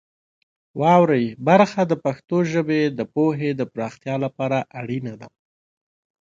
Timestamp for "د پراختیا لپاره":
3.59-4.57